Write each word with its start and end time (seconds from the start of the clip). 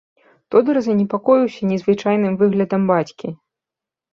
Тодар 0.53 0.77
занепакоіўся 0.85 1.61
незвычайным 1.73 2.33
выглядам 2.41 2.81
бацькі. 2.93 3.27